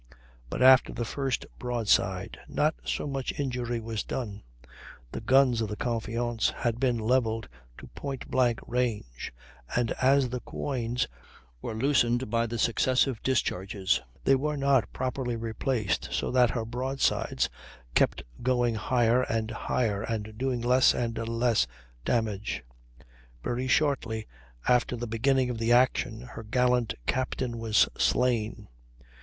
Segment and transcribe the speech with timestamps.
[0.49, 4.41] But after the first broadside not so much injury was done;
[5.11, 9.31] the guns of the Confiance had been levelled to point blank range,
[9.75, 11.07] and as the quoins
[11.61, 17.47] were loosened by the successive discharges they were not properly replaced, so that her broadsides
[17.93, 21.67] kept going higher and higher and doing less and less
[22.05, 22.63] damage.
[23.43, 24.25] Very shortly
[24.67, 28.67] after the beginning of the action her gallant captain was slain.